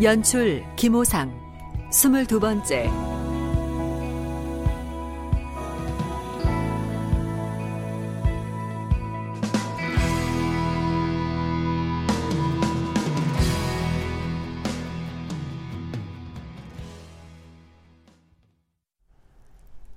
[0.00, 1.30] 연출 김호상
[1.90, 2.90] 스물 두 번째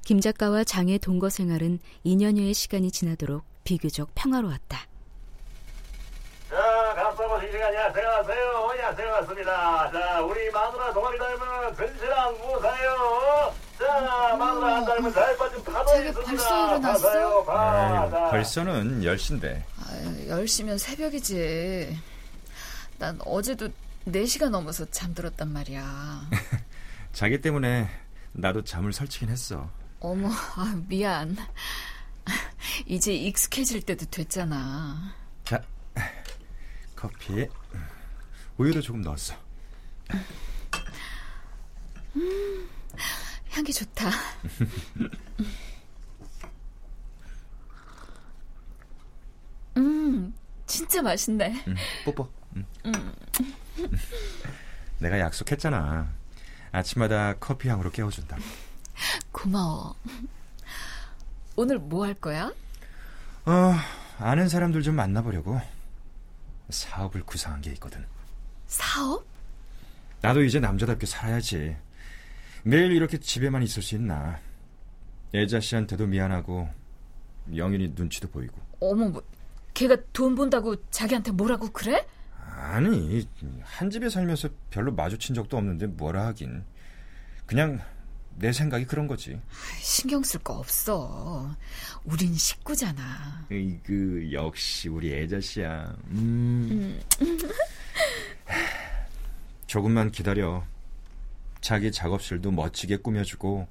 [0.03, 4.94] 김 작가와 장의 동거 생활은 2년여의 시간이 지나도록 비교적 평화로웠다.
[7.51, 8.69] 자, 갑사고 시식 안녕하세요.
[8.71, 9.11] 안녕하세요.
[9.11, 9.91] 왔습니다.
[9.91, 13.53] 자, 우리 마누라 동아리 닮은 근시랑 무사요.
[13.77, 16.31] 자, 마누라 한 닮은 잘 빠진 파도 자기 있습니다.
[16.31, 17.07] 벌써 일어났어?
[17.07, 17.71] 파사요, 파.
[17.71, 18.29] 아유, 자.
[18.31, 19.63] 벌써는 10시인데.
[19.87, 21.99] 아유, 10시면 새벽이지.
[22.97, 23.69] 난 어제도
[24.07, 26.21] 4시가 넘어서 잠들었단 말이야.
[27.13, 27.87] 자기 때문에
[28.31, 29.69] 나도 잠을 설치긴 했어.
[29.99, 31.37] 어머, 아, 미안.
[32.87, 35.13] 이제 익숙해질 때도 됐잖아.
[35.43, 35.61] 자,
[37.09, 37.49] 커피에
[38.57, 39.35] 우유도 조금 넣었어.
[43.51, 44.09] 향기 좋다.
[49.77, 50.33] 음,
[50.65, 51.63] 진짜 맛있네.
[51.67, 52.29] 응, 뽀뽀.
[52.55, 52.65] 응.
[54.99, 56.09] 내가 약속했잖아.
[56.71, 58.37] 아침마다 커피 향으로 깨워준다.
[59.31, 59.95] 고마워.
[61.55, 62.51] 오늘 뭐 할 거야?
[63.45, 63.73] 어,
[64.19, 65.59] 아는 사람들 좀 만나보려고
[66.69, 68.05] 사업을 구상한 게 있거든.
[68.67, 69.25] 사업?
[70.21, 71.75] 나도 이제 남자답게 살아야지.
[72.63, 74.39] 매일 이렇게 집에만 있을 수 있나.
[75.33, 76.69] 애자 씨한테도 미안하고
[77.55, 78.59] 영인이 눈치도 보이고.
[78.79, 79.23] 어머, 뭐,
[79.73, 82.07] 걔가 돈 번다고 자기한테 뭐라고 그래?
[82.57, 83.27] 아니
[83.63, 86.63] 한 집에 살면서 별로 마주친 적도 없는데 뭐라 하긴.
[87.45, 87.81] 그냥
[88.37, 89.39] 내 생각이 그런 거지.
[89.79, 91.55] 신경 쓸 거 없어.
[92.03, 93.45] 우린 식구잖아.
[93.83, 95.95] 그 역시 우리 애자 씨야.
[96.09, 97.01] 음.
[99.67, 100.63] 조금만 기다려.
[101.61, 103.67] 자기 작업실도 멋지게 꾸며주고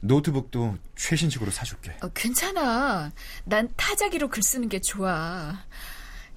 [0.00, 1.96] 노트북도 최신식으로 사줄게.
[2.02, 3.10] 어, 괜찮아.
[3.44, 5.64] 난 타자기로 글 쓰는 게 좋아.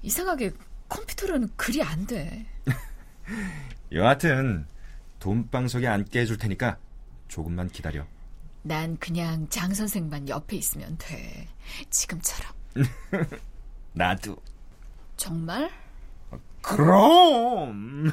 [0.02, 0.52] 이상하게
[0.88, 2.46] 컴퓨터로는 글이 안 돼.
[3.92, 4.66] 여하튼
[5.20, 6.78] 돈방석에 앉게 해줄 테니까
[7.32, 8.04] 조금만 기다려.
[8.60, 11.48] 난 그냥 장 선생만 옆에 있으면 돼.
[11.88, 12.52] 지금처럼.
[13.94, 14.36] 나도.
[15.16, 15.70] 정말?
[16.60, 18.12] 그럼.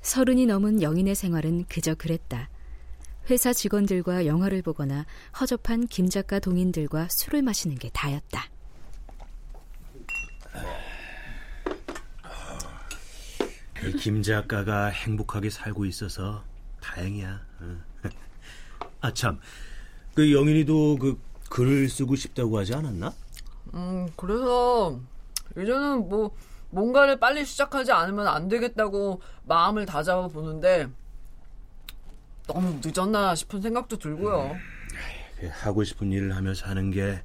[0.00, 2.48] 서른이 넘은 영인의 생활은 그저 그랬다.
[3.28, 5.04] 회사 직원들과 영화를 보거나
[5.40, 8.48] 허접한 김 작가 동인들과 술을 마시는 게 다였다.
[13.98, 16.42] 김 작가가 행복하게 살고 있어서
[16.80, 17.40] 다행이야.
[17.60, 17.76] 어.
[19.00, 19.38] 아 참,
[20.14, 21.20] 그 영인이도 그
[21.50, 23.12] 글을 쓰고 싶다고 하지 않았나?
[23.74, 24.98] 음, 그래서
[25.52, 26.34] 이제는 뭐
[26.70, 30.88] 뭔가를 빨리 시작하지 않으면 안 되겠다고 마음을 다잡아 보는데
[32.46, 34.56] 너무 늦었나 싶은 생각도 들고요.
[35.40, 37.20] 그 하고 싶은 일을 하며 사는 게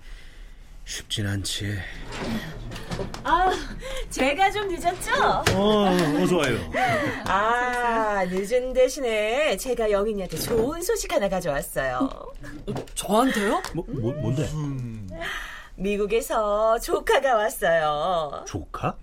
[0.83, 1.77] 쉽진 않지.
[3.23, 3.51] 아,
[4.09, 5.11] 제가 좀 늦었죠?
[5.55, 5.87] 어,
[6.21, 6.57] 어서 와요.
[7.25, 12.09] 아, 늦은 대신에 제가 영인이한테 좋은 소식 하나 가져왔어요.
[12.95, 13.61] 저한테요?
[13.73, 14.49] 뭐, 뭐 뭔데?
[15.75, 18.43] 미국에서 조카가 왔어요.
[18.47, 18.95] 조카?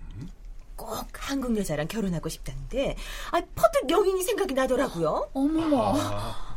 [0.79, 2.95] 꼭 한국 여자랑 결혼하고 싶다는데,
[3.31, 5.29] 아, 퍼뜩 영인이 생각이 나더라고요.
[5.33, 5.93] 어머머.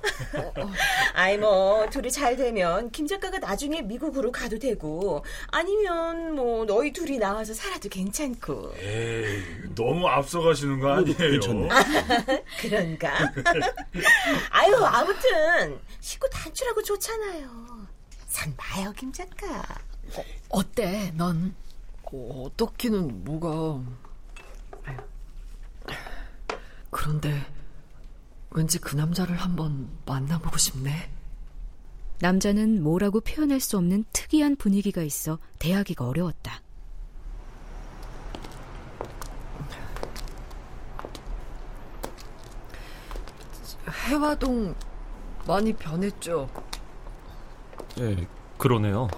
[1.14, 7.19] 아이, 뭐, 둘이 잘 되면 김 작가가 나중에 미국으로 가도 되고, 아니면 뭐, 너희 둘이
[7.19, 8.74] 나와서 살아도 괜찮고.
[8.78, 9.42] 에이,
[9.74, 11.16] 너무 앞서가시는 거 아니에요?
[11.16, 11.68] 괜찮네.
[12.60, 13.32] 그런가?
[14.50, 17.48] 아유, 아무튼, 식구 단출하고 좋잖아요.
[18.28, 19.64] 산 봐요, 김 작가.
[20.48, 21.56] 어때, 넌?
[22.12, 23.82] 어, 어떻기는 뭐가
[26.90, 27.46] 그런데
[28.50, 31.11] 왠지 그 남자를 한번 만나보고 싶네.
[32.20, 36.62] 남자는 뭐라고 표현할 수 없는 특이한 분위기가 있어 대하기가 어려웠다.
[44.06, 44.75] 해화동
[45.46, 46.49] 많이 변했죠.
[47.96, 48.26] 네,
[48.58, 49.08] 그러네요.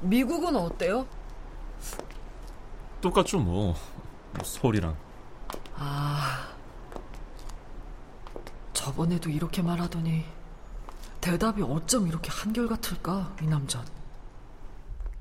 [0.00, 1.06] 미국은 어때요?
[3.04, 3.74] 똑같죠, 뭐.
[4.42, 4.96] 서울이랑.
[5.76, 6.48] 아,
[8.72, 10.24] 저번에도 이렇게 말하더니
[11.20, 13.84] 대답이 어쩜 이렇게 한결같을까, 이 남자.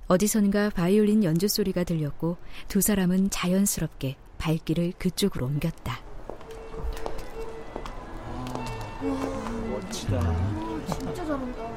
[0.08, 2.38] 어디선가 바이올린 연주 소리가 들렸고
[2.70, 6.00] 두 사람은 자연스럽게 발길을 그쪽으로 옮겼다.
[9.70, 10.86] 멋지다.
[10.88, 11.68] 진짜 잘한다.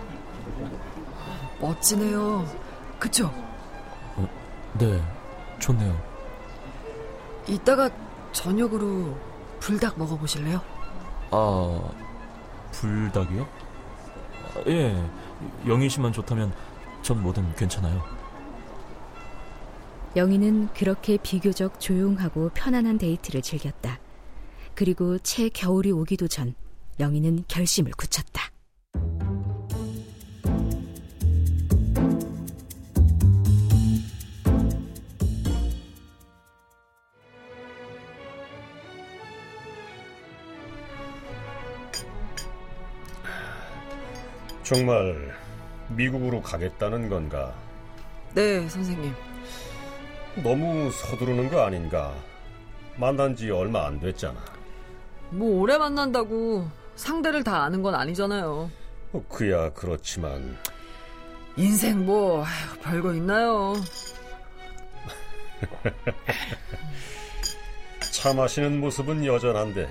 [1.60, 2.46] 멋지네요.
[3.00, 3.26] 그쵸?
[4.16, 4.28] 어,
[4.78, 5.02] 네,
[5.58, 6.00] 좋네요.
[7.46, 7.90] 이따가
[8.32, 9.16] 저녁으로
[9.60, 10.60] 불닭 먹어보실래요?
[11.30, 11.80] 아,
[12.72, 13.42] 불닭이요?
[13.42, 15.10] 아, 예,
[15.66, 16.52] 영희 씨만 좋다면
[17.02, 18.02] 전 뭐든 괜찮아요.
[20.16, 23.98] 영희는 그렇게 비교적 조용하고 편안한 데이트를 즐겼다.
[24.74, 26.54] 그리고 채 겨울이 오기도 전
[26.98, 28.50] 영희는 결심을 굳혔다.
[44.66, 45.32] 정말
[45.90, 47.54] 미국으로 가겠다는 건가?
[48.34, 49.14] 네, 선생님.
[50.42, 52.12] 너무 서두르는 거 아닌가?
[52.96, 54.44] 만난 지 얼마 안 됐잖아.
[55.30, 58.68] 뭐 오래 만난다고 상대를 다 아는 건 아니잖아요.
[59.12, 60.58] 어, 그야 그렇지만
[61.56, 62.44] 인생 뭐
[62.82, 63.74] 별거 있나요?
[68.12, 69.88] 차 마시는 모습은 여전한데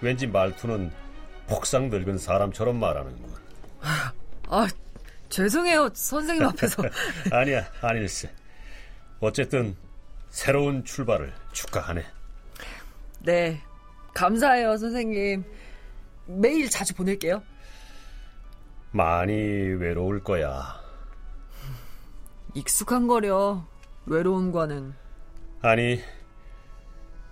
[0.00, 0.90] 왠지 말투는
[1.48, 3.29] 폭삭 늙은 사람처럼 말하는군.
[3.82, 4.68] 아,
[5.28, 6.82] 죄송해요, 선생님 앞에서.
[7.32, 8.30] 아니야, 아닐세.
[9.20, 9.76] 어쨌든
[10.28, 12.04] 새로운 출발을 축하하네.
[13.20, 13.60] 네,
[14.14, 15.44] 감사해요, 선생님.
[16.26, 17.42] 매일 자주 보낼게요.
[18.92, 20.80] 많이 외로울 거야.
[22.54, 23.64] 익숙한 거려,
[24.06, 24.94] 외로움과는.
[25.62, 26.02] 아니,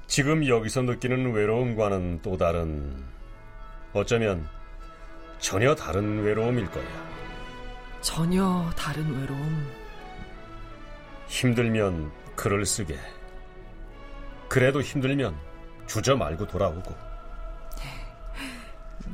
[0.07, 3.05] 지금 여기서 느끼는 외로움과는 또 다른,
[3.93, 4.49] 어쩌면
[5.39, 6.85] 전혀 다른 외로움일 거야.
[8.01, 9.73] 전혀 다른 외로움.
[11.29, 12.99] 힘들면 글을 쓰게.
[14.49, 15.37] 그래도 힘들면
[15.87, 16.95] 주저 말고 돌아오고.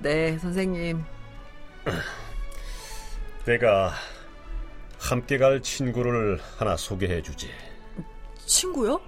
[0.02, 1.04] 네, 선생님.
[3.46, 3.92] 내가
[4.98, 7.50] 함께 갈 친구를 하나 소개해 주지.
[8.46, 9.00] 친구요?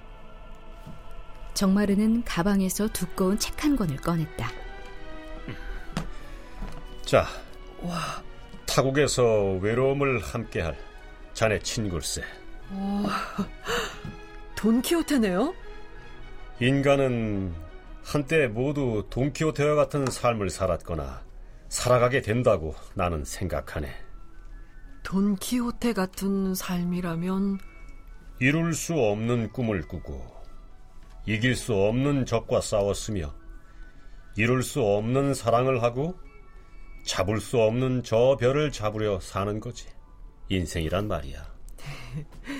[1.54, 4.50] 정마르는 가방에서 두꺼운 책 한 권을 꺼냈다.
[7.06, 7.24] 자,
[7.82, 8.20] 와,
[8.66, 10.76] 타국에서 외로움을 함께할
[11.34, 12.20] 자네 친구일세.
[12.72, 13.46] 와,
[14.56, 15.54] 돈키호테네요?
[16.58, 17.54] 인간은
[18.02, 21.22] 한때 모두 돈키호테와 같은 삶을 살았거나
[21.68, 23.88] 살아가게 된다고 나는 생각하네.
[25.04, 27.60] 돈키호테 같은 삶이라면
[28.40, 30.26] 이룰 수 없는 꿈을 꾸고
[31.24, 33.32] 이길 수 없는 적과 싸웠으며
[34.36, 36.18] 이룰 수 없는 사랑을 하고
[37.06, 39.86] 잡을 수 없는 저 별을 잡으려 사는 거지.
[40.48, 41.46] 인생이란 말이야.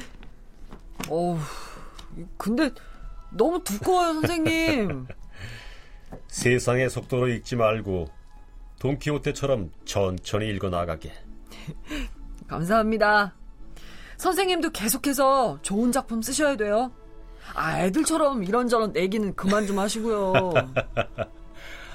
[1.10, 1.38] 어우,
[2.38, 2.70] 근데
[3.30, 5.06] 너무 두꺼워요, 선생님.
[6.28, 8.08] 세상의 속도로 읽지 말고
[8.78, 11.12] 돈키호테처럼 천천히 읽어 나가게.
[12.46, 13.34] 감사합니다.
[14.16, 16.92] 선생님도 계속해서 좋은 작품 쓰셔야 돼요.
[17.54, 20.52] 아, 애들처럼 이런저런 내기는 그만 좀 하시고요.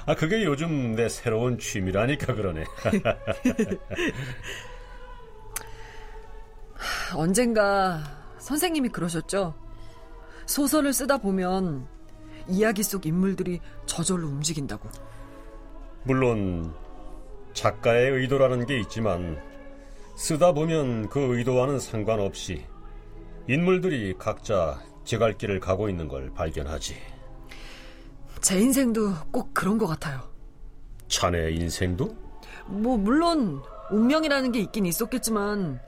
[0.06, 2.64] 아, 그게 요즘 내 새로운 취미라니까 그러네.
[7.14, 8.02] 언젠가
[8.38, 9.54] 선생님이 그러셨죠?
[10.46, 11.86] 소설을 쓰다 보면
[12.48, 14.88] 이야기 속 인물들이 저절로 움직인다고.
[16.04, 16.74] 물론
[17.52, 19.40] 작가의 의도라는 게 있지만
[20.16, 22.64] 쓰다 보면 그 의도와는 상관없이
[23.48, 26.96] 인물들이 각자 제 갈 길을 가고 있는 걸 발견하지.
[28.42, 30.20] 제 인생도 꼭 그런 것 같아요.
[31.08, 32.14] 자네 인생도?
[32.66, 35.80] 뭐 물론 운명이라는 게 있긴 있었겠지만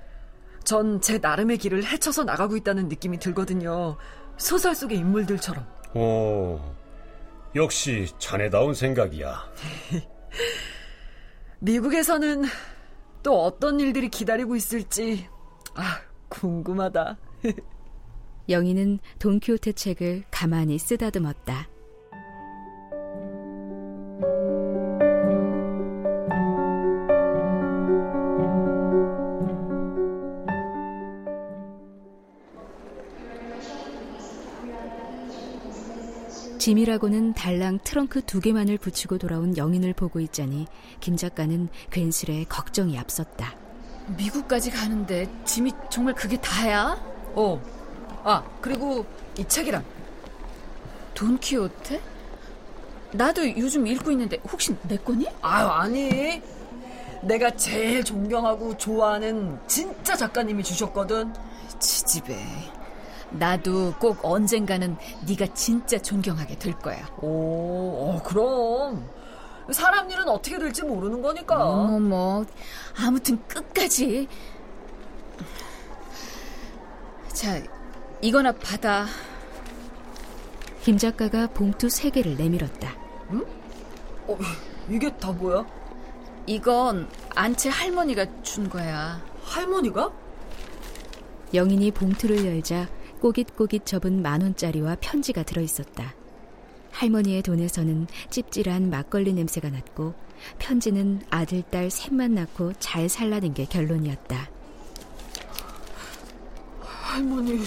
[0.64, 3.96] 전 제 나름의 길을 헤쳐서 나가고 있다는 느낌이 들거든요.
[4.38, 5.66] 소설 속의 인물들처럼.
[5.94, 6.58] 오,
[7.54, 9.44] 역시 자네다운 생각이야.
[11.61, 12.44] 미국에서는
[13.23, 15.28] 또 어떤 일들이 기다리고 있을지
[15.75, 17.16] 아 궁금하다.
[18.49, 21.68] 영희는 돈키호테 책을 가만히 쓰다듬었다.
[36.64, 40.66] 짐이라고는 달랑 트렁크 두 개만을 붙이고 돌아온 영인을 보고 있자니
[40.99, 43.54] 김 작가는 괜스레 걱정이 앞섰다.
[44.16, 46.97] 미국까지 가는데 짐이 정말 그게 다야?
[47.35, 47.62] 어.
[48.25, 49.04] 아, 그리고
[49.38, 49.85] 이 책이랑.
[51.12, 52.00] 돈키호테?
[53.12, 55.26] 나도 요즘 읽고 있는데 혹시 내 거니?
[55.42, 56.40] 아유, 아니.
[57.21, 61.30] 내가 제일 존경하고 좋아하는 진짜 작가님이 주셨거든.
[61.78, 62.35] 지지배.
[63.31, 67.07] 나도 꼭 언젠가는 네가 진짜 존경하게 될 거야.
[67.21, 67.26] 오,
[68.16, 69.09] 어, 그럼.
[69.73, 71.64] 사람 일은 어떻게 될지 모르는 거니까.
[71.64, 72.45] 어머, 뭐.
[72.99, 74.28] 아무튼 끝까지.
[77.33, 77.61] 자,
[78.21, 79.07] 이거나 받아.
[80.83, 82.95] 김 작가가 봉투 세 개를 내밀었다.
[83.31, 83.45] 응?
[84.28, 84.38] 어,
[84.88, 85.64] 이게 다 뭐야?
[86.47, 89.21] 이건 안채 할머니가 준 거야.
[89.45, 90.12] 할머니가?
[91.54, 92.87] 영인이 봉투를 열자
[93.25, 96.14] 꼬깃꼬깃 접은 만 원짜리와 편지가 들어 있었다.
[96.90, 100.12] 할머니의 돈에서는 찝찝한 막걸리 냄새가 났고
[100.59, 104.50] 편지는 아들, 딸 셋만 낳고 잘 살라는 게 결론이었다.
[106.83, 107.61] 할머니.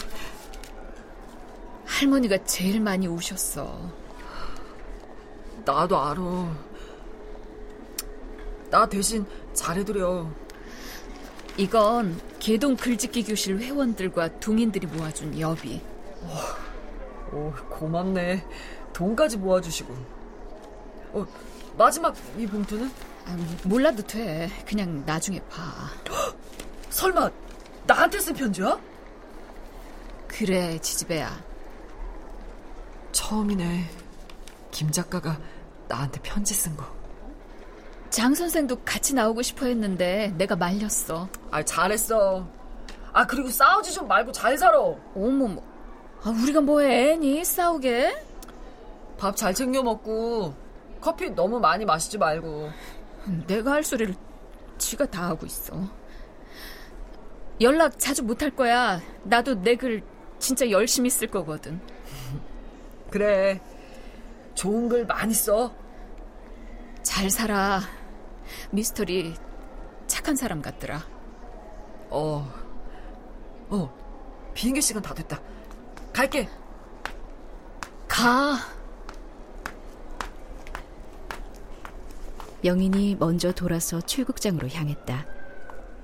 [1.86, 3.92] 할머니가 제일 많이 우셨어.
[5.66, 6.56] 나도 알아.
[8.70, 10.30] 나 대신 잘해드려.
[11.58, 15.82] 이건 개동 글짓기 교실 회원들과 동인들이 모아준 여비.
[17.32, 18.46] 오, 오 고맙네.
[18.94, 19.94] 돈까지 모아주시고.
[21.14, 21.26] 어,
[21.76, 22.92] 마지막 이 봉투는?
[23.26, 24.50] 아, 몰라도 돼.
[24.68, 25.62] 그냥 나중에 봐.
[26.92, 27.30] 설마
[27.88, 28.80] 나한테 쓴 편지야?
[30.28, 31.44] 그래, 지지배야.
[33.12, 33.90] 처음이네.
[34.70, 35.40] 김 작가가
[35.88, 36.86] 나한테 편지 쓴 거.
[38.10, 41.28] 장 선생도 같이 나오고 싶어 했는데 내가 말렸어.
[41.51, 42.48] 아, 잘했어.
[43.13, 44.80] 아, 그리고 싸우지 좀 말고 잘 살아.
[45.16, 45.62] 어머머.
[46.24, 47.44] 아, 우리가 뭐해, 애니?
[47.46, 48.24] 싸우게?
[49.18, 50.54] 밥 잘 챙겨 먹고
[51.01, 52.70] 커피 너무 많이 마시지 말고.
[53.48, 54.13] 내가 할 소리를
[54.77, 55.75] 지가 다 하고 있어.
[57.62, 59.01] 연락 자주 못 할 거야.
[59.24, 60.04] 나도 내 글
[60.39, 61.82] 진짜 열심히 쓸 거거든.
[63.10, 63.60] 그래.
[64.54, 65.74] 좋은 글 많이 써.
[67.01, 67.82] 잘 살아.
[68.72, 69.34] 미스터리
[70.06, 71.04] 착한 사람 같더라.
[72.10, 72.48] 어.
[73.70, 74.52] 어.
[74.54, 75.42] 비행기 시간 다 됐다.
[76.14, 76.50] 갈게.
[78.08, 78.58] 가.
[82.64, 85.26] 영인이 먼저 돌아서 출국장으로 향했다.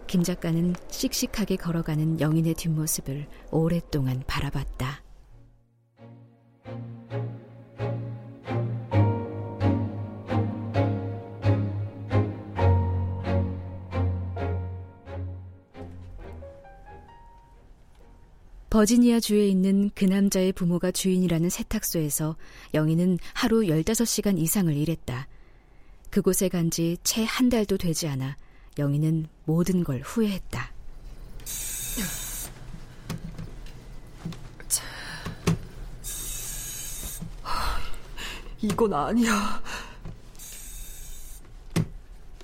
[0.08, 5.03] 김 작가는 씩씩하게 걸어가는 영인의 뒷모습을 오랫동안 바라봤다.
[18.78, 22.36] 버지니아 주에 있는 그 남자의 부모가 주인이라는 세탁소에서
[22.74, 25.28] 영희는 하루 15시간 이상을 일했다.
[26.10, 28.36] 그곳에 간 지 채 한 달도 되지 않아
[28.80, 30.74] 영희는 모든 걸 후회했다.
[38.62, 39.62] 이건 아니야.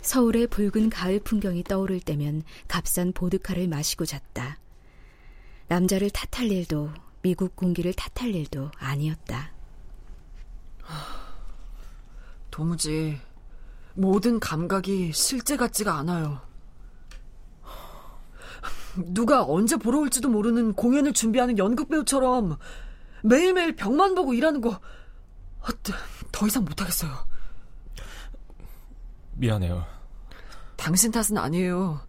[0.01, 4.57] 서울의 붉은 가을 풍경이 떠오를 때면 값싼 보드카를 마시고 잤다.
[5.69, 6.89] 남자를 탓할 일도
[7.21, 9.51] 미국 공기를 탓할 일도 아니었다.
[12.51, 13.19] 도무지
[13.93, 16.41] 모든 감각이 실제 같지가 않아요.
[18.97, 22.57] 누가 언제 보러 올지도 모르는 공연을 준비하는 연극 배우처럼
[23.23, 24.81] 매일매일 벽만 보고 일하는 거
[26.31, 27.11] 더 이상 못하겠어요.
[29.33, 29.85] 미안해요.
[30.75, 31.99] 당신 탓은 아니에요.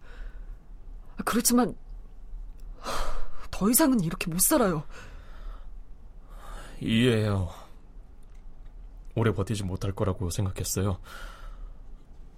[1.25, 1.75] 그렇지만
[3.61, 4.85] 더 이상은 이렇게 못 살아요.
[6.81, 7.51] 이해해요.
[9.15, 10.99] 오래 버티지 못할 거라고 생각했어요.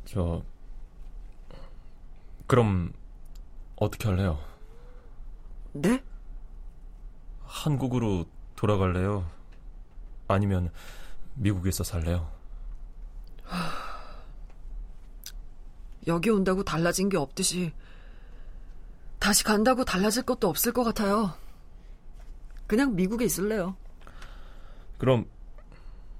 [0.04, 0.42] 저
[2.48, 2.92] 그럼
[3.76, 4.36] 어떻게 할래요?
[5.74, 6.02] 네?
[7.44, 8.26] 한국으로
[8.56, 9.24] 돌아갈래요?
[10.26, 10.72] 아니면
[11.34, 12.28] 미국에서 살래요?
[16.08, 17.72] 여기 온다고 달라진 게 없듯이
[19.22, 21.32] 다시 간다고 달라질 것도 없을 것 같아요.
[22.66, 23.76] 그냥 미국에 있을래요.
[24.98, 25.26] 그럼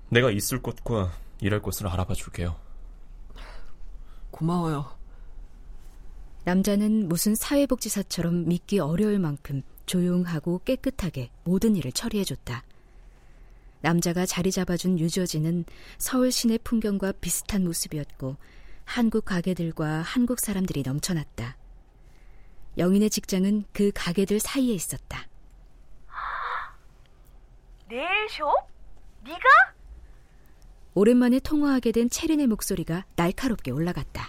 [0.09, 2.55] 내가 있을 곳과 일할 곳을 알아봐 줄게요.
[4.31, 4.97] 고마워요.
[6.45, 12.63] 남자는 무슨 사회복지사처럼 믿기 어려울 만큼 조용하고 깨끗하게 모든 일을 처리해줬다.
[13.81, 15.65] 남자가 자리 잡아준 유저지는
[15.99, 18.37] 서울 시내 풍경과 비슷한 모습이었고
[18.85, 21.57] 한국 가게들과 한국 사람들이 넘쳐났다.
[22.79, 25.27] 영인의 직장은 그 가게들 사이에 있었다.
[27.89, 28.47] 네일숍?
[29.25, 29.39] 네가?
[30.95, 34.29] 오랜만에 통화하게 된 체린의 목소리가 날카롭게 올라갔다.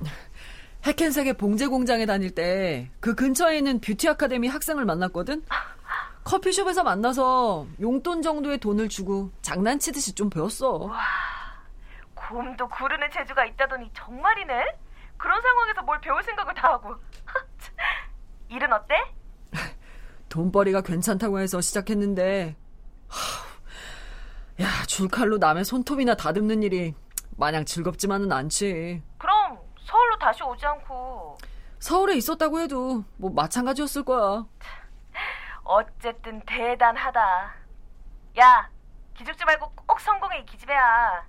[0.86, 5.44] 해켄색의 봉제 공장에 다닐 때 그 근처에 있는 뷰티 아카데미 학생을 만났거든.
[6.24, 10.70] 커피숍에서 만나서 용돈 정도의 돈을 주고 장난치듯이 좀 배웠어.
[10.74, 11.00] 와,
[12.14, 14.76] 곰도 구르는 재주가 있다더니 정말이네.
[15.16, 16.94] 그런 상황에서 뭘 배울 생각을 다 하고.
[18.48, 18.94] 일은 어때?
[20.28, 22.56] 돈벌이가 괜찮다고 해서 시작했는데
[24.60, 26.94] 야 줄칼로 남의 손톱이나 다듬는 일이
[27.36, 29.02] 마냥 즐겁지만은 않지.
[29.18, 31.36] 그럼 서울로 다시 오지 않고
[31.80, 34.46] 서울에 있었다고 해도 뭐 마찬가지였을 거야.
[35.64, 37.54] 어쨌든 대단하다.
[38.40, 38.70] 야,
[39.14, 41.26] 기죽지 말고 꼭 성공해 이 기집애야.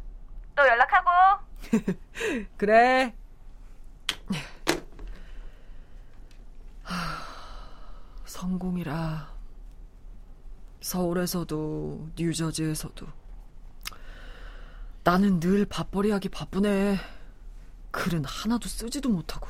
[0.56, 1.10] 또 연락하고.
[2.58, 3.14] 그래.
[8.26, 9.34] 성공이라.
[10.82, 13.08] 서울에서도 뉴저지에서도
[15.04, 16.98] 나는 늘 밥벌이하기 바쁘네.
[17.92, 19.48] 글은 하나도 쓰지도 못하고.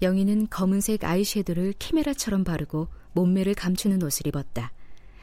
[0.00, 4.72] 영희는 검은색 아이섀도를 캐메라처럼 바르고 몸매를 감추는 옷을 입었다.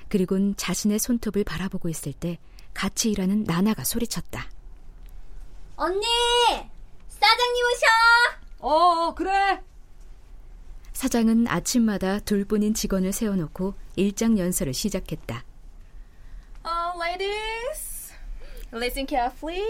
[0.08, 2.40] 그리곤 자신의 손톱을 바라보고 있을 때
[2.74, 4.50] 같이 일하는 나나가 소리쳤다.
[5.76, 6.06] 언니!
[7.10, 7.88] 사장님 오셔!
[8.60, 9.62] 어, 그래.
[11.00, 15.46] 사장은 아침마다 둘뿐인 직원을 세워놓고 일장 연설을 시작했다.
[16.66, 18.12] Uh, ladies,
[18.74, 19.64] listen carefully.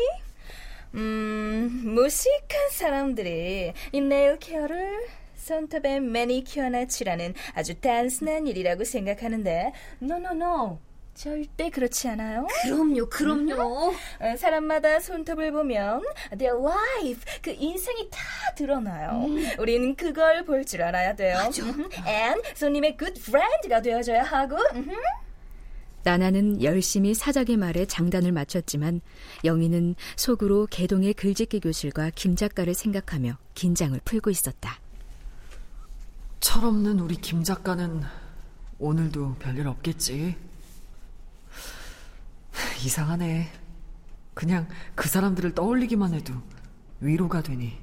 [0.95, 9.71] 음, 무식한 사람들이 이 네일 케어를 손톱에 매니큐어나 칠하는 아주 단순한 일이라고 생각하는데
[10.01, 10.79] no, no, no.
[11.23, 12.47] 절대 그렇지 않아요.
[12.63, 13.91] 그럼요, 그럼요.
[14.21, 16.01] 음, 사람마다 손톱을 보면
[16.37, 18.19] their life, 그 인생이 다
[18.55, 19.25] 드러나요.
[19.25, 19.45] 음.
[19.59, 21.35] 우리는 그걸 볼 줄 알아야 돼요.
[21.35, 21.61] 맞아.
[22.07, 24.55] and 손님의 good friend가 되어줘야 하고.
[26.03, 29.01] 나나는 열심히 사장의 말에 장단을 맞췄지만
[29.43, 34.79] 영희는 속으로 개동의 글짓기 교실과 김 작가를 생각하며 긴장을 풀고 있었다.
[36.39, 38.03] 철없는 우리 김 작가는
[38.77, 40.47] 오늘도 별일 없겠지.
[42.83, 43.49] 이상하네.
[44.33, 46.33] 그냥 그 사람들을 떠올리기만 해도
[47.01, 47.77] 위로가 되니.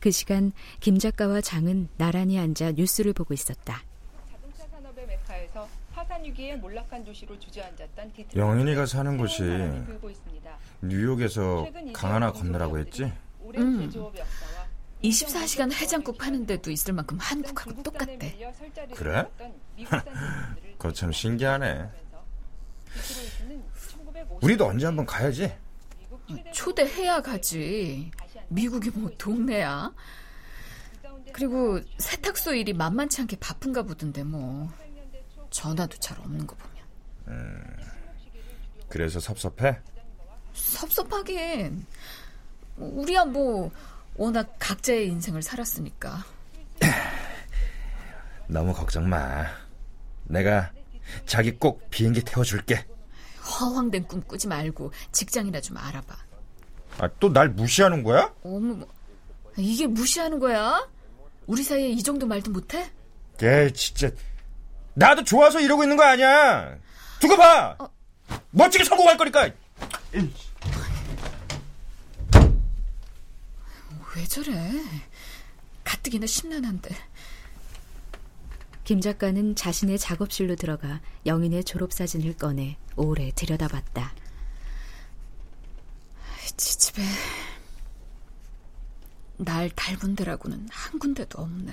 [0.00, 3.82] 그 시간 김 작가와 장은 나란히 앉아 뉴스를 보고 있었다.
[4.30, 9.42] 자동차 산업의 메카에서 파산 위기에 몰락한 도시로 주저앉았던 디트로이트 영인이가 사는 곳이.
[10.82, 13.10] 뉴욕에서 강 하나 건너라고 했지?
[13.42, 14.12] 역사와
[15.02, 18.36] 24시간 해장국 파는 데도 있을 만큼 한국하고 똑같대.
[18.94, 19.22] 그래?
[19.22, 21.88] 뒀던 미국산 제품들을 그거 참 신기하네.
[24.42, 25.52] 우리도 언제 한번 가야지.
[26.52, 28.10] 초대해야 가지.
[28.48, 29.92] 미국이 뭐 동네야.
[31.32, 34.70] 그리고 세탁소 일이 만만치 않게 바쁜가 보던데 뭐.
[35.50, 37.76] 전화도 잘 없는 거 보면.
[38.88, 39.80] 그래서 섭섭해?
[40.52, 41.86] 섭섭하긴.
[42.76, 43.70] 우리야 뭐
[44.16, 46.24] 워낙 각자의 인생을 살았으니까.
[48.48, 49.46] 너무 걱정 마.
[50.24, 50.72] 내가
[51.26, 52.86] 자기 꼭 비행기 태워줄게.
[53.60, 56.16] 허황된 꿈 꾸지 말고 직장이나 좀 알아봐.
[56.98, 58.32] 아, 또 날 무시하는 거야?
[58.42, 58.88] 어머, 뭐,
[59.56, 60.86] 이게 무시하는 거야?
[61.46, 62.90] 우리 사이에 이 정도 말도 못해?
[63.38, 64.10] 걔 진짜
[64.94, 66.76] 나도 좋아서 이러고 있는 거 아니야.
[67.20, 67.76] 두고 봐.
[68.50, 69.50] 멋지게 성공할 거니까.
[74.16, 74.70] 왜 저래?
[75.84, 76.94] 가뜩이나 심란한데.
[78.86, 84.14] 김 작가는 자신의 작업실로 들어가 영인의 졸업사진을 꺼내 오래 들여다봤다.
[86.56, 87.02] 지집에
[89.38, 91.72] 날 닮은 데라고는 한 군데도 없네.